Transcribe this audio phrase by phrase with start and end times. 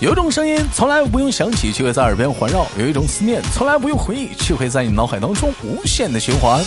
[0.00, 6.64] 有种声音从来不用想起，却会在耳边环绕；有一种思念从来不用回忆，却会在你脑海当中无限的循环。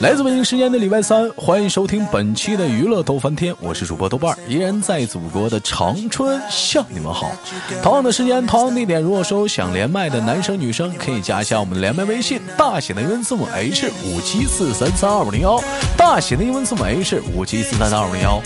[0.00, 7.30] 来自北京时间的礼拜三，欢迎收听本期的娱乐逗翻天，我是主播豆瓣儿，依然在祖国的长春向你们好。
[7.80, 15.62] 同样的时间，同样地点，如果说想连麦的男生女生，可以加一下我们的连麦微信，大写的英文字母 H 五七四三三二五零幺，
[15.96, 18.42] 大写的英文字母 H 五七四三三二五零幺。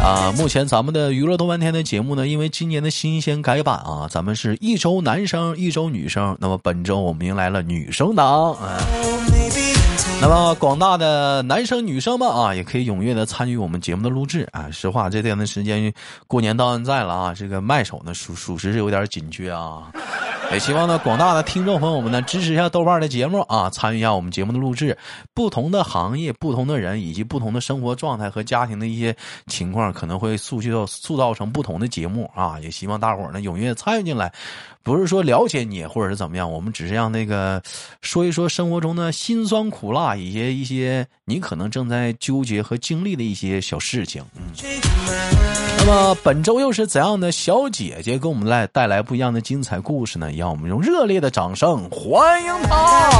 [0.00, 6.36] 啊，目前咱们的娱乐逗翻天的节目呢，因为今年的新鲜改版啊，咱们是一周男生，一周女生。
[6.38, 8.78] 那么本周我们迎来了女生档啊。
[10.20, 14.70] 那么广大的男生女生们啊，也可以踊跃的参与我们节目的录制啊。
[14.70, 15.92] 实话，这段时间
[16.26, 19.92] 过年到现在了啊，这个麦手呢属属实是有点紧缺啊。
[20.52, 24.96] 也希望呢广大的听众朋友们呢支持一下豆瓣的节目啊，参与一下我们节目的录制。
[25.34, 29.16] 不同的行业、不同的人以及不同的生活状态和家庭的一些
[29.48, 32.58] 情况，可能会塑造塑造成不同的节目啊。
[32.60, 34.32] 也希望大伙儿呢踊跃参与进来，
[34.84, 37.60] 不是说了解你或者是怎么样，我们只是让那个
[38.00, 44.22] 说一说生活中的辛酸苦辣，以及一些你可能正在纠结和经历的一些小事情。
[44.36, 45.53] 嗯。
[45.86, 50.30] 那么本周又是怎样的小姐姐给我们来带来不一样的精彩故事呢？
[50.34, 53.10] 让我们用热烈的掌声欢迎她！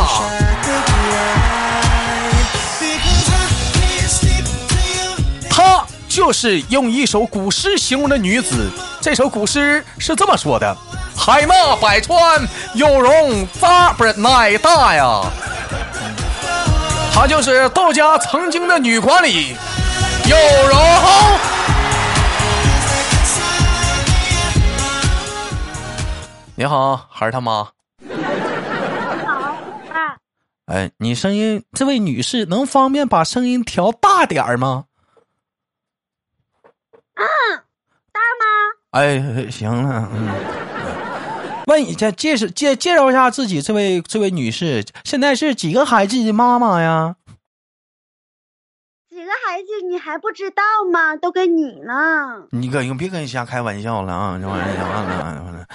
[5.51, 8.71] 她就是用一首古诗形容的女子。
[8.99, 10.75] 这首古诗是这么说的
[11.15, 12.41] ：“海纳百川，
[12.73, 15.21] 有容大不是乃大呀。”
[17.12, 19.55] 她就是窦家曾经的女管理，
[20.25, 20.78] 有容。
[26.56, 27.69] 你好，孩儿他妈。
[27.98, 28.14] 你
[29.27, 29.56] 好，
[29.88, 30.16] 爸。
[30.66, 34.84] 哎，你声音，这位女士能方便把声音调大点儿吗？
[37.14, 37.25] 啊，
[38.12, 38.47] 大吗？
[38.93, 40.28] 哎，行了，嗯。
[41.66, 47.16] 问一下，介绍介介绍一下自己，这位这位女士现在是几个孩子的妈妈呀？
[49.10, 50.62] 几个孩子你还不知道
[50.93, 51.16] 吗？
[51.16, 52.47] 都跟你呢。
[52.50, 54.38] 你可别跟瞎开玩笑了啊！
[54.41, 55.66] 这玩意儿完了完了。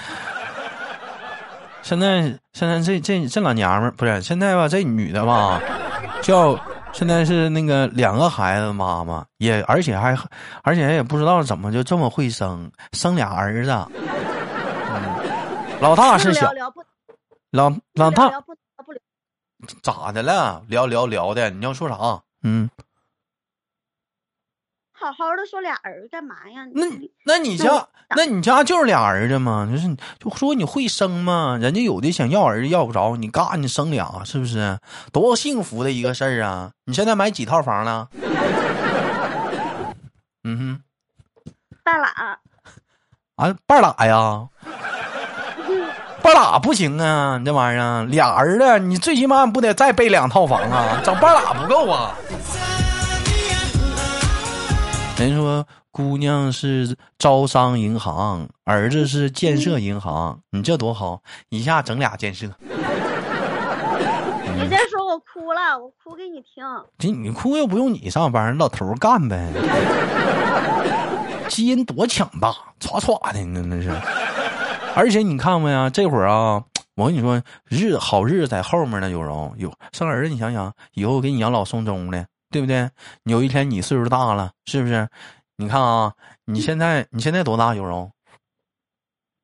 [1.89, 2.21] 现在
[2.53, 4.67] 现在这这这老娘们儿不是现在吧？
[4.67, 5.59] 这女的吧，
[6.21, 6.55] 叫
[6.93, 10.15] 现在是那个两个孩子妈妈，也而且还
[10.61, 13.71] 而且也不知道怎么就这么会生，生俩儿子。
[15.81, 16.51] 老大是小，
[17.49, 18.31] 老老大
[19.81, 20.61] 咋的了？
[20.67, 21.97] 聊聊聊的，你要说啥？
[22.43, 22.69] 嗯。
[24.99, 26.65] 好好的说俩儿子干嘛呀？
[26.73, 26.85] 那
[27.25, 29.67] 那你家那你家就是俩儿子吗？
[29.71, 29.87] 就是
[30.19, 31.57] 就说你会生吗？
[31.61, 34.77] 人家有的想要儿子要不着，你嘎你生俩是不是？
[35.13, 36.71] 多幸福的一个事儿啊！
[36.85, 38.09] 你现在买几套房了？
[40.43, 40.81] 嗯哼，
[41.83, 42.07] 半拉
[43.35, 44.47] 啊，半拉呀，
[46.21, 47.37] 半拉不行啊！
[47.37, 50.99] 你这玩意儿俩儿子，你最起码不得再备两套房啊？
[51.03, 52.15] 整半拉不够啊！
[55.19, 62.47] 人说姑娘是招商银行，儿子是建设银行，你这多好，一下整俩建设。
[64.55, 66.63] 你再说我哭了，我哭给你听。
[66.97, 69.51] 这你哭又不用你上班，老头干呗。
[71.49, 73.91] 基因多强大，歘歘的那那是。
[74.95, 76.63] 而且你看没呀，这会儿啊，
[76.95, 82.25] 我跟你说，日好日子在后面呢，有容有生儿子，你想想，以后给你养老送终的。
[82.51, 82.89] 对不对？
[83.23, 85.07] 有一天你岁数大了，是不是？
[85.57, 86.13] 你看啊，
[86.45, 87.75] 你现在你现在多大？
[87.75, 88.11] 有容？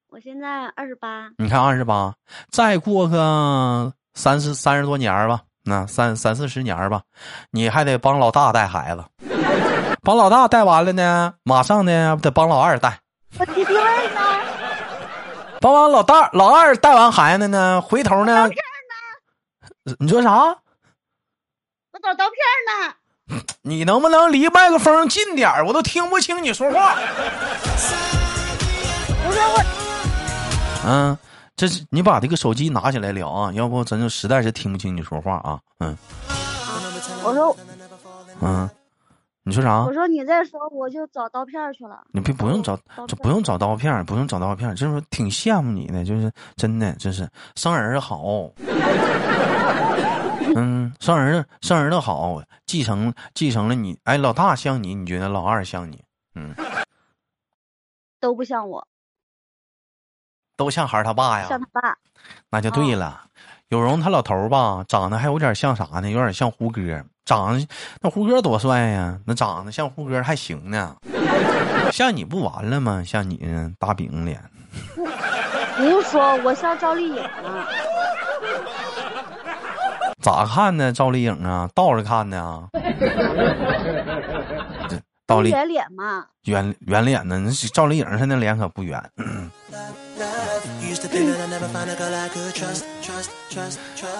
[0.09, 1.29] 我现在二十八。
[1.37, 2.13] 你看二十八，
[2.49, 7.01] 再过个三十三十多年吧，那三三四十年吧，
[7.51, 9.03] 你还得帮老大带孩子，
[10.01, 12.97] 帮老大带完了呢，马上呢得帮老二带。
[13.37, 14.21] 我弟弟妹呢？
[15.59, 18.49] 帮完老大老二带完孩子呢，回头呢？
[19.99, 20.55] 你说啥？
[21.95, 22.35] 我找刀片
[22.67, 26.97] 呢， 你能不能离麦克风近点我都听不清你说话。
[29.25, 29.63] 我说我，
[30.85, 31.17] 嗯，
[31.55, 35.57] 这是你把这个手机拿起来聊啊，要不咱就实在是听不清你说话啊。
[35.79, 35.97] 嗯，
[37.23, 37.55] 我说，
[38.41, 38.69] 嗯，
[39.43, 39.85] 你说啥？
[39.85, 42.01] 我说你再说，我就找刀片去了。
[42.11, 42.77] 你别不用找，
[43.07, 47.25] 就不用找刀片，不用找刀片，就是挺羡慕你的，就是真的，就是
[47.55, 48.51] 生儿子好。
[50.55, 53.97] 嗯，生儿子生儿子好，继承继承了你。
[54.03, 56.03] 哎，老大像你，你觉得老二像你？
[56.35, 56.53] 嗯，
[58.19, 58.87] 都不像我，
[60.55, 61.47] 都像孩儿他爸呀。
[61.47, 61.97] 像他爸，
[62.49, 63.23] 那就对了。
[63.69, 66.09] 有容他老头儿吧，长得还有点像啥呢？
[66.09, 67.03] 有点像胡歌。
[67.25, 67.67] 长得
[68.01, 69.19] 那胡歌多帅呀！
[69.25, 70.95] 那长得像胡歌还行呢。
[71.91, 73.03] 像你不完了吗？
[73.03, 73.39] 像你
[73.79, 74.39] 大饼脸。
[74.95, 77.65] 不不说，我像赵丽颖呢。
[80.25, 80.91] 咋看呢？
[80.91, 82.67] 赵丽颖啊，倒着看呢。
[84.89, 87.37] 这倒立圆脸嘛，圆圆脸呢？
[87.37, 88.99] 那赵丽颖她那脸可不圆。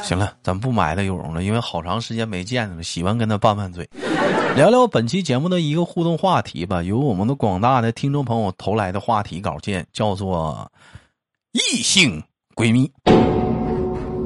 [0.04, 3.90] 行了，咱不埋汰有容了，因为好长时间没见了，喜欢跟他拌拌嘴，
[4.56, 6.84] 聊聊本期节目的一个互动话题吧。
[6.84, 10.72] 由我们的广大的听众朋友投来的话题稿件，叫做
[11.54, 12.22] “异性
[12.56, 12.92] 闺蜜”。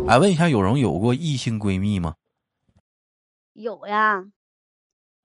[0.09, 2.15] 哎，问一下，有容有过异性闺蜜吗？
[3.53, 4.25] 有呀，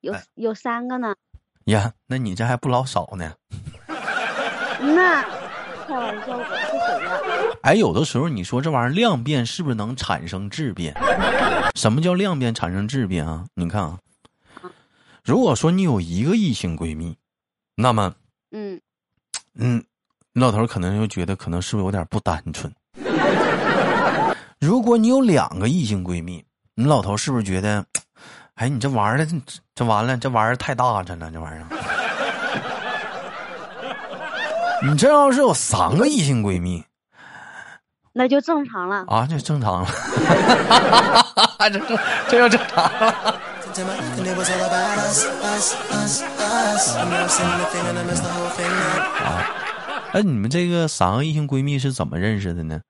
[0.02, 1.16] 有有三个呢。
[1.64, 3.34] 呀，那你这还不老少呢。
[4.78, 5.22] 那。
[5.86, 7.56] 开玩笑，我是谁呀？
[7.62, 10.94] 哎，有的时候你说这玩意儿量变是不是能产生质变？
[11.74, 13.46] 什么叫量变产生质变啊？
[13.54, 13.98] 你看啊，
[15.24, 17.16] 如果说你有一个异性闺蜜，
[17.74, 18.14] 那么，
[18.50, 18.78] 嗯
[19.54, 19.82] 嗯，
[20.34, 22.70] 老头可能就觉得可能是不是有点不单纯？
[24.96, 26.44] 你有两个异性闺蜜，
[26.74, 27.84] 你老头是不是觉得，
[28.56, 29.36] 哎，你这玩意儿这
[29.74, 31.66] 这完了，这玩意儿太大着了，这玩意儿。
[34.86, 36.84] 你这要是有三个异性闺蜜，
[38.12, 39.88] 那就正常了啊，就正常了，
[41.72, 41.98] 这这
[42.28, 43.34] 这就正常了。
[49.24, 49.42] 啊，
[50.12, 52.80] 哎，你们这个三个异性闺蜜是怎么认识的呢？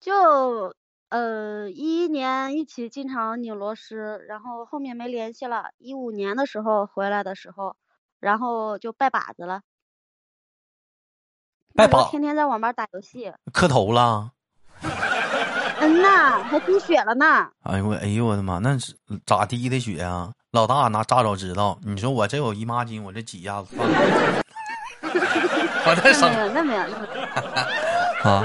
[0.00, 0.74] 就
[1.10, 5.70] 呃，一一年一起经常拧螺丝，然后后面没联系了。
[5.78, 7.76] 一五年的时候回来的时候，
[8.20, 9.60] 然后就拜把子了。
[11.74, 14.32] 拜把天天在网吧打游戏，磕头了。
[15.82, 17.50] 嗯呐，还滴血了呢。
[17.62, 18.94] 哎呦我，哎呦我的妈，那是
[19.24, 20.32] 咋滴的血啊？
[20.52, 21.78] 老大那咋早知道？
[21.82, 23.76] 你说我这有姨妈巾，我这几下子。
[25.02, 25.94] 那
[26.28, 26.82] 没有，那没有。
[28.22, 28.44] 啊，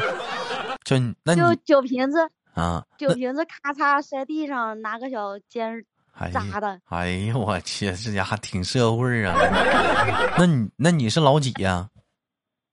[0.85, 5.83] 就那就酒瓶子啊，酒瓶子咔嚓摔地上，拿个小尖
[6.31, 6.79] 扎的。
[6.85, 9.35] 哎呦我去，这家伙挺社会啊。
[10.37, 11.89] 那你那你是老几呀？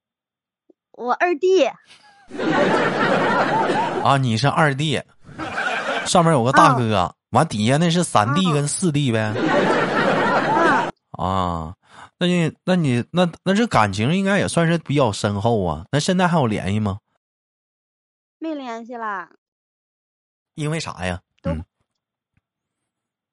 [0.92, 1.64] 我二弟
[4.04, 5.02] 啊，你是二弟，
[6.04, 9.34] 上面有个大哥，完底下那是三弟跟四弟呗。
[11.12, 11.74] 啊，
[12.18, 15.86] 那你那你那那这感情应该也算是比较深厚啊。
[15.90, 16.98] 那现在还有联系吗？
[18.42, 19.30] 没联系啦。
[20.54, 21.20] 因为啥呀？
[21.44, 21.64] 嗯。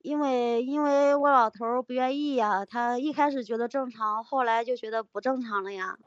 [0.02, 5.98] 因为因为我老头不愿意呀，他一开始觉得正常，后来就觉得不正常了呀。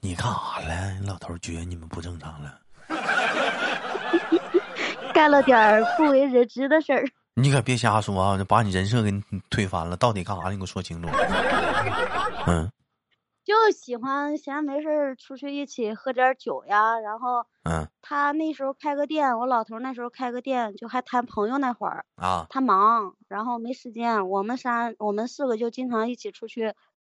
[0.00, 0.98] 你干啥了？
[1.00, 2.60] 你老头觉得你们不正常了，
[5.14, 7.04] 干了点不为人知的事儿。
[7.34, 8.44] 你可别瞎说啊！
[8.48, 9.96] 把你人设给你推翻了。
[9.96, 10.50] 到底干啥？
[10.50, 11.08] 你给我说清楚。
[12.46, 12.70] 嗯，
[13.50, 17.00] 就喜欢闲没事出去一起喝点酒呀。
[17.00, 22.46] 然后，嗯，他那时候开个店，我老头那时候开个店，就还谈朋友那会儿啊。
[22.48, 24.28] 他忙，然后没时间。
[24.28, 26.74] 我们仨，我们四个就经常一起出去。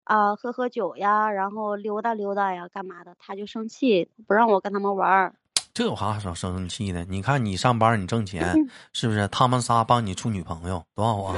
[0.05, 3.17] 啊，喝喝酒呀，然后溜达溜达呀，干嘛的？
[3.19, 5.35] 他就生气，不让我跟他们玩儿。
[5.75, 7.05] 这有啥少生气的？
[7.07, 8.55] 你看你上班，你挣钱，
[8.93, 9.27] 是不是？
[9.27, 11.35] 他们仨帮你处女朋友，多好啊！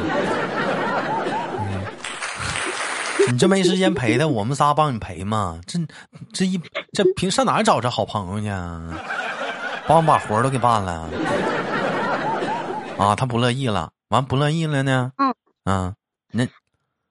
[3.30, 5.60] 你这没时间陪他，我们仨帮你陪嘛？
[5.66, 5.78] 这
[6.32, 6.60] 这一
[6.92, 8.48] 这平上哪找这好朋友去？
[9.86, 11.10] 帮我把活都给办了
[12.98, 13.16] 啊！
[13.16, 15.12] 他不乐意了，完不乐意了呢？
[15.16, 15.94] 嗯啊，
[16.32, 16.46] 那。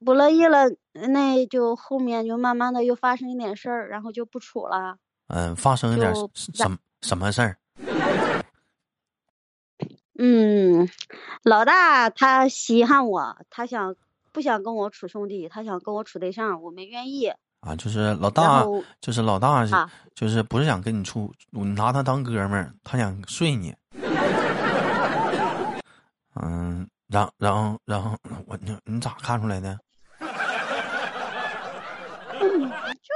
[0.03, 4.98] 不乐意了，那就后面就慢慢的又发生一点事儿，然后就不处了。
[5.27, 7.58] 嗯，发生一点什么什么事儿？
[10.18, 10.89] 嗯，
[11.44, 13.96] 老大他稀罕我，他想
[14.31, 15.47] 不想跟我处兄弟？
[15.50, 17.31] 他想跟我处对象，我没愿意。
[17.61, 18.65] 啊，就是老大，
[19.00, 19.65] 就是老大，
[20.15, 23.75] 就是不是想跟你处，拿他当哥们儿，他想睡你。
[26.41, 29.77] 嗯，然然后然后我你你咋看出来的？
[32.39, 33.09] 就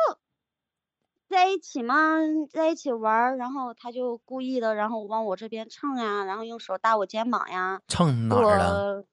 [1.28, 2.18] 在一起嘛，
[2.52, 9.04] 在一起玩然后他就故意的，然后往我这边蹭呀，然后用手搭我肩膀呀，蹭哪儿了？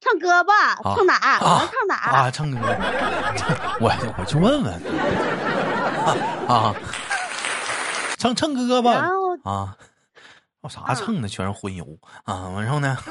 [0.00, 1.14] 蹭胳膊，蹭哪？
[1.14, 1.94] 啊，唱哪？
[1.96, 2.58] 啊，唱歌。
[3.80, 4.72] 我我去问问。
[6.48, 6.74] 啊，
[8.18, 8.92] 唱唱歌吧。
[8.92, 9.76] 然后啊，
[10.60, 11.28] 我啥唱的？
[11.28, 12.52] 全是荤油啊！
[12.60, 12.96] 然后呢？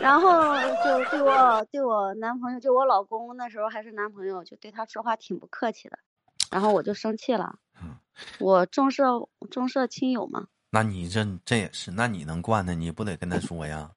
[0.00, 0.54] 然后
[0.84, 5.98] 就对我对我男朋友，就我老公那时候还是男朋友，就对他说话挺不客气的，
[6.50, 7.56] 然后我就生气了。
[8.38, 10.46] 我重色重色轻友嘛。
[10.70, 13.90] 那你这这也是，那你能惯他，你不得跟他说呀？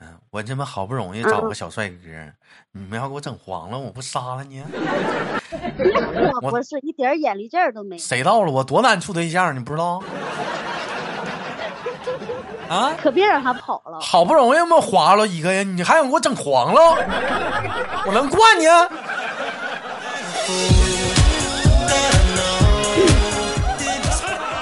[0.00, 1.96] 嗯，我这么好不容易找个小帅哥，
[2.72, 4.62] 你们要给我整黄了，我不杀了你？
[6.40, 7.98] 我不是一点眼力劲儿都没。
[7.98, 8.52] 谁到了？
[8.52, 10.02] 我多难处对象，你不知道？
[12.68, 12.94] 啊！
[13.02, 13.98] 可别让他跑了。
[14.00, 16.80] 好不容易嘛划了一个呀，你还想给我整黄了？
[18.06, 18.66] 我能惯你？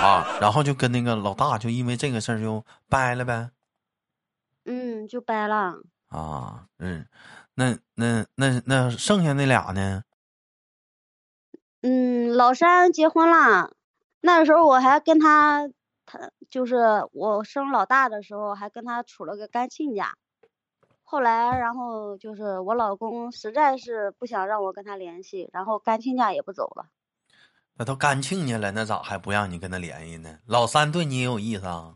[0.01, 0.27] 啊！
[0.41, 3.51] 然后就跟那个老大就因为这个事儿就掰了呗。
[4.67, 5.77] 嗯，就掰了。
[6.09, 7.07] 啊，嗯，
[7.55, 10.03] 那那那那剩下那俩呢？
[11.83, 13.73] 嗯，老三结婚了，
[14.21, 15.69] 那时候我还跟他，
[16.05, 16.77] 他就是
[17.13, 20.17] 我生老大的时候还跟他处了个干亲家。
[21.05, 26.87] 后来，然后就是我老公实在是不想让我跟他联系，然后干亲家也不走了。
[27.75, 30.39] 那都干亲家了，那咋还不让你跟他联系呢？
[30.47, 31.96] 老三对你也有意思啊？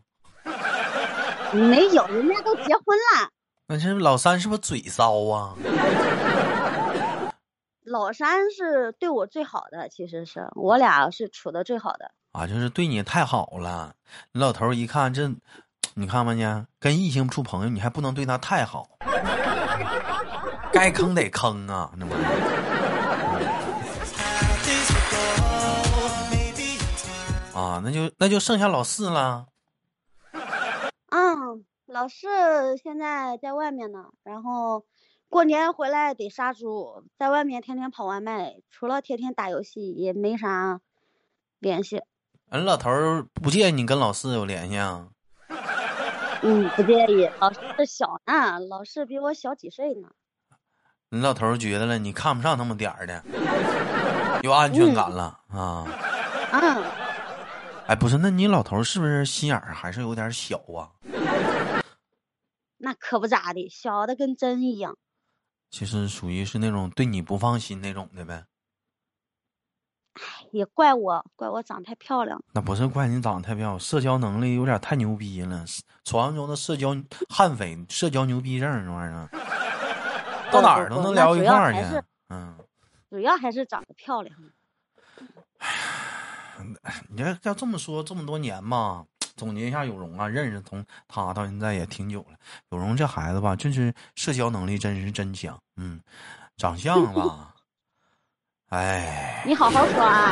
[1.53, 3.29] 没有，人家都结婚了。
[3.67, 5.55] 那这老三是不是嘴骚啊？
[7.83, 12.11] 老三是对我最好的，其实是我俩是处的最好的。
[12.31, 13.93] 啊，就是对你太好了。
[14.31, 15.29] 你老头一看这，
[15.95, 16.67] 你看没呢？
[16.79, 18.87] 跟异性处朋友，你还不能对他太好，
[20.71, 22.31] 该坑得坑啊，那玩意儿。
[27.53, 29.45] 啊，那就那就剩下老四了。
[31.11, 34.85] 嗯，老四现在在外面呢，然后
[35.27, 40.79] 过年回来得杀猪，在外面天天跑外卖，除了天天打游戏也没啥
[41.59, 42.01] 联系。
[42.49, 42.89] 俺老头
[43.33, 45.09] 不介意你跟老四有联系啊？
[46.43, 47.29] 嗯，不介意。
[47.39, 50.07] 老四小呢，老四比我小几岁呢。
[51.09, 53.21] 你老头觉得了，你看不上那么点儿的，
[54.43, 55.85] 有安全感了啊？
[56.53, 56.83] 嗯。
[57.91, 60.87] 哎，不是，那你老头是不是心眼儿还是有点小啊？
[62.77, 64.97] 那可不咋的，小的跟针一样。
[65.71, 68.45] 其实属于是那种对你不放心那种的呗。
[70.13, 70.21] 哎，
[70.53, 72.41] 也怪我，怪我长太漂亮。
[72.53, 75.65] 那不是怪你长得太漂亮，社交能力有点太牛逼了，
[76.05, 76.95] 传说中的社交
[77.27, 79.27] 悍匪、社交牛逼症这玩意儿，
[80.49, 82.01] 到哪儿都能聊一块儿去。
[82.29, 82.57] 嗯，
[83.09, 84.33] 主要还是长得漂亮。
[87.09, 89.05] 你这要这么说，这么多年嘛。
[89.37, 92.37] 总结一下，有容啊，认识从他到现在也挺久了。
[92.69, 95.99] 有容这孩子吧，就是社交能力真是真强，嗯，
[96.57, 97.55] 长相吧，
[98.69, 100.31] 哎， 你好好说啊。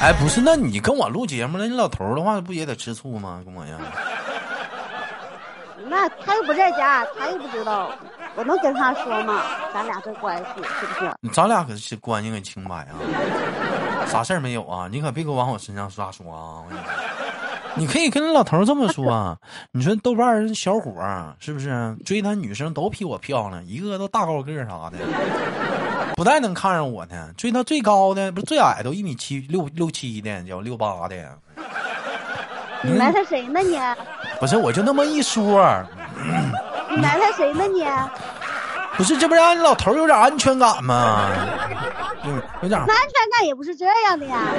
[0.00, 3.40] 哎，不是，那你跟我录节目那，你老头的话不也得吃醋吗？
[3.42, 3.80] 跟我一样。
[5.88, 7.96] 那他又不在家，他又不知道，
[8.34, 9.42] 我能跟他说吗？
[9.72, 11.12] 咱俩这关系是不是？
[11.32, 12.96] 咱俩可是关系很清白啊。
[14.06, 14.88] 啥事儿没有啊？
[14.90, 16.64] 你可别给我往我身上瞎说啊！
[17.74, 19.36] 你可以跟老头这么说啊。
[19.72, 20.92] 你说豆瓣小伙
[21.38, 24.98] 是不是追他女生都比我漂亮，一个个都大高个啥的，
[26.16, 27.30] 不带能看上我呢。
[27.36, 31.38] 追他最高的不是最矮都一米七六六七的，叫六八的。
[32.82, 33.78] 你埋汰谁呢你？
[34.40, 35.62] 不是，我就那么一说。
[36.94, 37.82] 你埋汰谁呢你？
[38.98, 41.30] 不是，这不让你老头有点安全感吗？
[42.60, 42.78] 有点。
[42.78, 42.96] 安全
[43.32, 44.42] 感也不是这样的呀。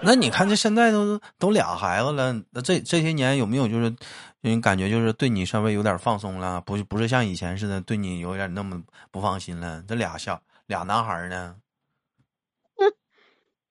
[0.00, 3.92] 那你看，这现在都都俩孩子了，那这这些年有没有就是，
[4.40, 6.60] 你感觉就是对你稍微有点放松了？
[6.60, 9.82] 不不是像以前似的对你有点那么不放心了？
[9.88, 11.56] 这俩小俩男孩呢？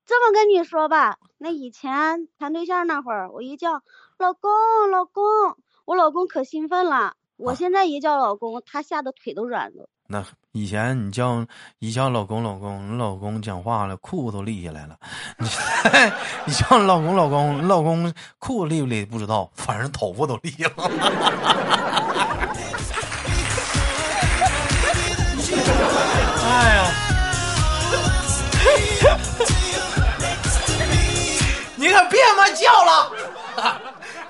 [0.10, 3.84] 这么跟你说吧，那以前谈对象那会儿，我一叫
[4.18, 4.50] 老公
[4.89, 5.24] 老公，
[5.86, 7.13] 我老公可兴奋了。
[7.38, 9.88] 我现在一叫老公，他吓得腿都软了。
[10.08, 11.46] 那以前你叫
[11.78, 14.98] 一叫老公老公，你老公讲话了，裤子都立起来了。
[15.38, 15.48] 你
[16.48, 20.72] 你叫老公老公，你老公裤子立不立不知道，反正头发都立了。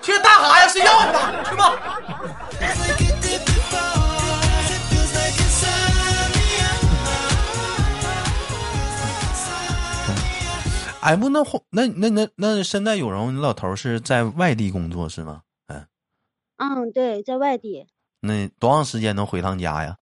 [0.09, 1.75] 去大哈呀睡觉去吧，去吧。
[11.01, 15.43] 哎不，那那那那那现在有容，你老头是在外地工作是吗？
[15.67, 15.85] 嗯，
[16.57, 17.87] 嗯，对，在外地。
[18.21, 19.95] 那多长时间能回趟家呀？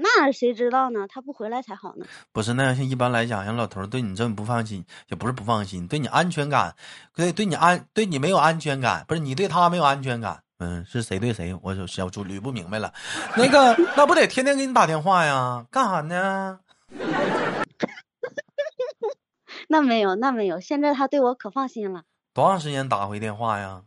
[0.00, 1.08] 那谁知道呢？
[1.08, 2.06] 他不回来才好呢。
[2.32, 6.76] 不是，那像一般来讲，像老头对你这么不放心，也不是不放心，对你安全感，
[7.16, 10.44] 对对你安，对你没有安全感，不是你对他没有安全感。
[10.60, 11.52] 嗯，是谁对谁？
[11.62, 12.92] 我小猪捋不明白了。
[13.36, 15.66] 那个，那不得天天给你打电话呀？
[15.68, 16.60] 干啥呢？
[19.68, 20.60] 那没有，那没有。
[20.60, 22.04] 现在他对我可放心了。
[22.32, 23.82] 多长时间打回电话呀？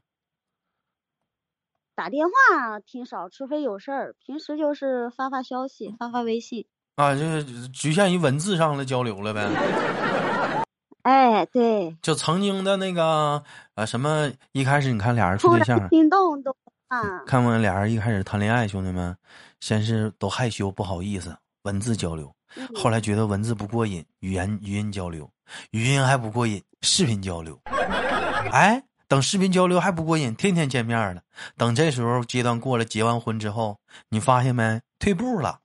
[1.95, 4.15] 打电话挺少，除非有事儿。
[4.25, 6.65] 平时就是发发消息，发发微信。
[6.95, 9.47] 啊，就是局限于文字上的交流了呗。
[11.03, 11.95] 哎，对。
[12.01, 13.41] 就曾经的那个
[13.75, 16.55] 呃，什么一开始你看俩人处对象，心动都
[16.87, 17.23] 啊。
[17.25, 19.15] 看我俩人一开始谈恋爱，兄弟们，
[19.59, 22.31] 先是都害羞不好意思，文字交流。
[22.75, 25.27] 后来觉得文字不过瘾，语言语音交流，
[25.71, 27.59] 语音还不过瘾，视频交流。
[28.51, 31.19] 哎，等视频交流还不过瘾，天天见面了。
[31.57, 33.75] 等这时候阶段过了，结完婚之后，
[34.07, 34.79] 你发现没？
[34.99, 35.57] 退步了，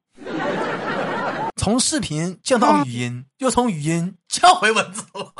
[1.55, 5.33] 从视频降到语音，又从语音降回文字了。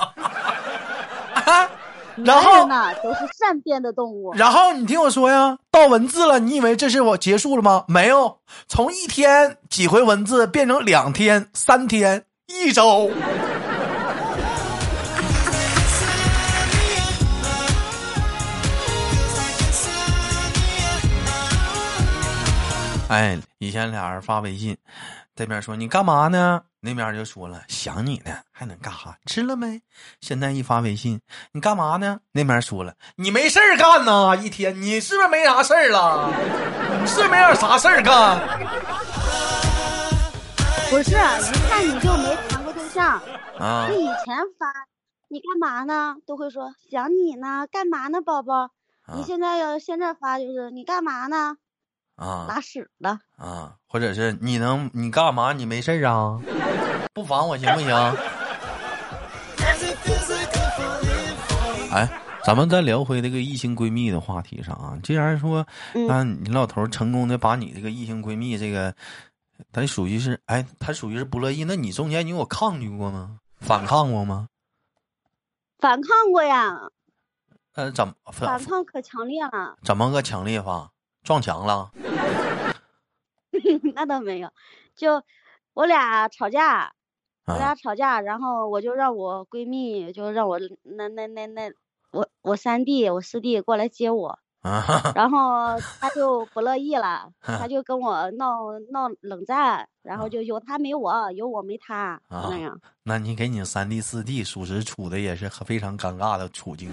[2.25, 4.33] 然后呢，都是善变的动物。
[4.35, 7.87] 然后你听我说呀，到文字了，你以为这是我结束了吗？
[7.89, 13.11] 没有，从一天几回文字变成两天、三天、一周。
[23.09, 24.77] 哎，以前俩人发微信，
[25.37, 26.61] 这边说你干嘛呢？
[26.81, 29.17] 那边就说了想你呢，还能干哈？
[29.27, 29.81] 吃了没？
[30.21, 31.21] 现在一发微信，
[31.53, 32.19] 你干嘛呢？
[32.33, 36.33] 那边说了你没事儿干呢，一天你是不是没啥事儿了？
[37.01, 38.41] 你是没有啥事儿干？
[40.91, 43.21] 不是，一看你就没谈过对象
[43.59, 43.89] 啊。
[43.89, 44.67] 你以前发
[45.29, 46.17] 你干嘛呢？
[46.27, 48.71] 都会说想你呢，干嘛呢，宝宝？
[49.15, 51.57] 你现在要现在发就是你干嘛呢？
[52.17, 55.53] 啊，拉屎了啊，或者是你能你干嘛？
[55.53, 56.41] 你没事啊？
[57.15, 57.95] 不烦我行不行？
[61.93, 62.09] 哎，
[62.45, 64.99] 咱们再聊回这个异性闺蜜的话题上啊。
[65.03, 65.67] 既然说
[66.09, 68.95] 啊，你老头成功的把你这个异性闺蜜这个，
[69.73, 71.65] 他属于是哎，他属于是不乐意。
[71.65, 73.39] 那你中间你有抗拒过吗？
[73.61, 74.49] 反抗过吗？
[75.79, 76.89] 反抗过呀。
[77.75, 79.77] 呃，怎么反抗可强烈了？
[79.83, 80.91] 怎么个强烈法？
[81.27, 81.91] 撞墙了？
[83.95, 84.49] 那倒没有，
[84.95, 85.25] 就
[85.75, 86.93] 我俩吵架，
[87.47, 91.73] 我俩吵架，然后我就让我闺蜜，就让我那那那那
[92.13, 94.39] 我我三弟我四弟过来接我，
[95.17, 102.81] 然后他就不乐意了， 他就跟我闹闹冷战，然后就有他没我，有我没他那样。
[103.03, 106.89] 那你给你三弟四弟属实处的也是非常尴尬的处境，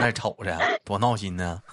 [0.00, 1.62] 那瞅着多闹心呢。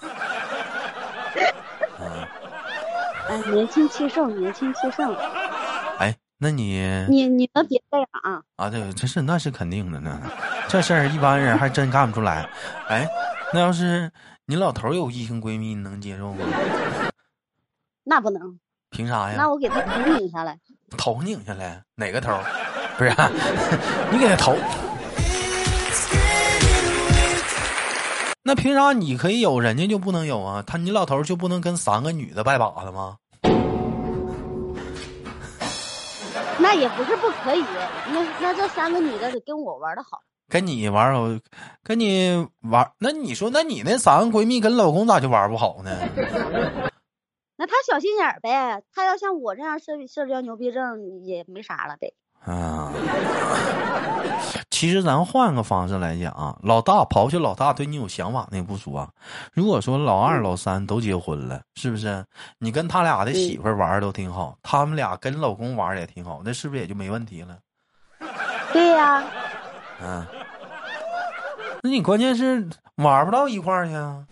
[3.28, 5.14] 哎，年轻气盛，年轻气盛。
[5.98, 8.42] 哎，那你你你能别这样啊！
[8.56, 10.20] 啊，对，这是那是肯定的呢。
[10.68, 12.48] 这事儿一般人还真干不出来。
[12.88, 13.08] 哎，
[13.52, 14.10] 那要是
[14.46, 16.44] 你老头有异性闺蜜，你能接受吗？
[18.04, 18.58] 那不能。
[18.90, 19.34] 凭啥呀？
[19.36, 20.58] 那我给他头拧下来。
[20.96, 21.82] 头拧下来？
[21.96, 22.38] 哪个头？
[22.96, 23.10] 不是，
[24.12, 24.56] 你给他头。
[28.46, 30.62] 那凭啥你可以有，人家就不能有啊？
[30.64, 33.16] 他你老头就不能跟三个女的拜把子吗？
[36.60, 37.64] 那也不是不可以，
[38.12, 41.40] 那那这三个女的得跟我玩的好，跟你玩儿，
[41.82, 42.88] 跟你玩。
[43.00, 45.90] 那你说，那你那三个闺蜜跟老公咋就玩不好呢？
[47.58, 52.14] 那她小心眼儿呗，她要像我这样社社交牛逼症也没啥了呗。
[52.46, 52.92] 啊，
[54.70, 59.08] 其实咱换个方式来讲啊，老大刨去老大对你有想法那不说，
[59.52, 62.24] 如果说老二、老三都结婚了，是不是？
[62.58, 67.58] 你跟他俩的媳妇玩都挺好，他们俩跟老公玩也挺好，那是不是也就没问题了？
[68.72, 69.24] 对呀。
[70.00, 70.24] 嗯。
[71.82, 74.24] 那你关键是玩不到一块儿去啊。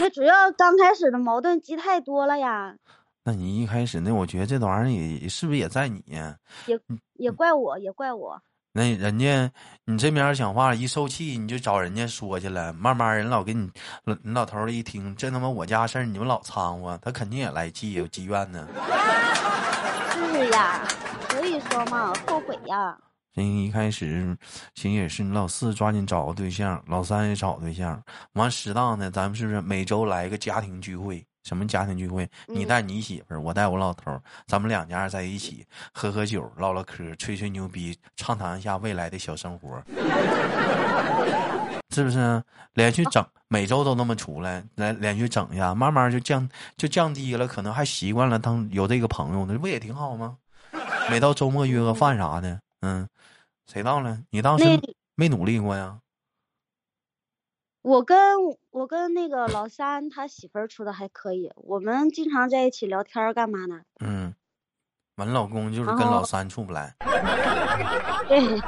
[0.00, 2.74] 那主要刚开始的矛盾积太多了呀。
[3.28, 6.02] 那你一开始那，我觉得这玩意儿也是不是也在你？
[6.64, 6.80] 也
[7.18, 8.40] 也怪我，也怪我。
[8.72, 9.52] 那人家
[9.84, 12.72] 你这边讲话一受气，你就找人家说去了。
[12.72, 13.70] 慢慢人老给你，
[14.22, 18.66] 你老头儿一听，这他妈我家事儿，你们老掺和，他肯定也来气，有积怨呢。
[20.10, 20.88] 是呀，
[21.28, 22.96] 所以说嘛，后悔呀。
[23.34, 24.34] 人一开始，
[24.74, 31.22] 其实也是你老四抓紧找个对象，老三也找对象，完适当的，咱们是不是每周来一个家庭聚会？
[31.44, 32.28] 什么家庭聚会？
[32.46, 39.82] 你带你媳妇儿，我带我老头儿，咱们两家在一起喝喝酒、唠唠嗑、吹吹牛逼，畅谈一下未来的小生活，
[41.94, 42.42] 是不是？
[42.74, 50.36] 连续整，每周都那么出来，来连续整一下，慢慢就降就降低了，可能还习惯了当有这个朋友，那不也挺好吗？
[51.10, 53.08] 每到周末约个饭啥的，嗯，
[53.66, 54.18] 谁到了？
[54.30, 54.64] 你当时
[55.14, 55.98] 没努力过呀？
[57.88, 58.18] 我跟
[58.70, 63.80] 我跟那个老三他媳妇儿处的还可以，我们经常在一起聊天干嘛呢？
[64.04, 64.34] 嗯，
[65.16, 66.94] 完，老公就是跟老三处不来。
[68.28, 68.60] 对，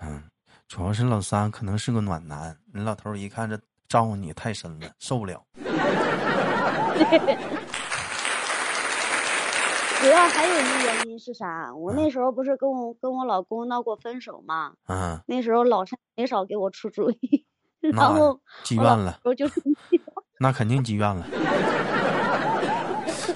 [0.00, 0.24] 嗯，
[0.66, 5.44] 主要是老三可能是个暖男，你老头一看这照顾你太深了，受不了。
[10.00, 11.74] 主要还有一个原因是啥？
[11.74, 14.72] 我那时候不是跟我跟我老公闹过分手吗？
[14.88, 17.44] 嗯，那时候老三没少给我出主意，
[17.92, 19.48] 然那后积怨了，我就
[20.38, 21.26] 那肯定积怨了。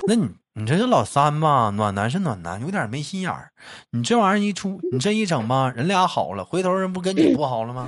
[0.07, 1.71] 那你你这是老三吧？
[1.71, 3.51] 暖男是暖男，有点没心眼儿。
[3.91, 7.87] 你这玩意儿一出，你这一整吧，人俩好了，回头人不跟你不好了吗？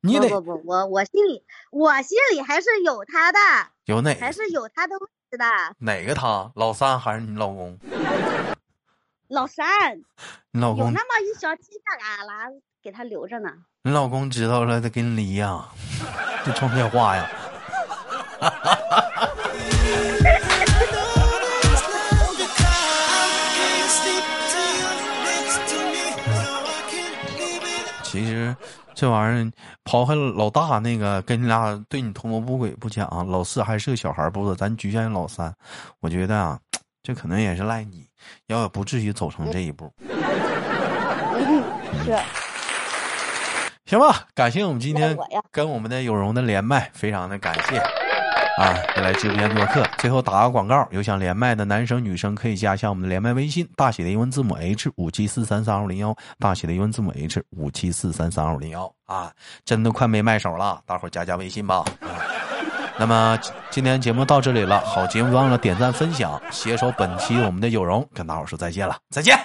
[0.00, 3.38] 你得不不不，我我心里我心里还是有他的，
[3.84, 5.44] 有哪还是有他的位置的。
[5.78, 6.50] 哪个他？
[6.56, 7.78] 老三还是你老公？
[9.28, 9.64] 老三
[10.50, 11.66] 你老公有那么一小犄角
[11.98, 13.50] 旮旯给他留着呢。
[13.84, 15.66] 你老公知道了，得跟你离呀，
[16.46, 17.28] 就冲这话呀。
[28.04, 28.54] 其实
[28.94, 35.52] 这玩意儿抛开老大那个跟你俩对你图谋不轨不讲，老四还是个小孩不说，咱局限于老三，
[35.98, 36.56] 我觉得啊，
[37.02, 38.06] 这可能也是赖你，
[38.46, 39.92] 要也不至于走成这一步。
[41.34, 41.64] 嗯，
[42.04, 42.16] 是
[43.92, 45.14] 行吧，感谢我们今天
[45.50, 47.76] 跟我们的有容的连麦，非常的感谢
[48.56, 49.86] 啊，来直播间做客。
[49.98, 59.30] 最后打个广告，有想连麦的男生女生可以加一下我们的连麦微信，大写的英文字母 H 五七四三三二五零幺，大写的英文字母 H 五七四三三二五零幺啊，
[59.66, 61.84] 真的快没卖手了，大伙儿加加微信吧。
[62.00, 62.16] 啊
[62.96, 69.38] 那么今天节目到这里了，好节目忘了点赞分享，携手本期我们的有容跟大伙儿说再见了，再见，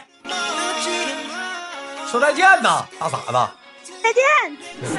[2.07, 3.66] 说再见呐，大傻子。
[4.07, 4.23] 再见，
[4.87, 4.95] 行。